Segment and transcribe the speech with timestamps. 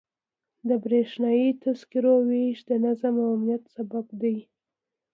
[0.67, 4.37] د بریښنایي تذکرو ویش د نظم او امنیت سبب دی.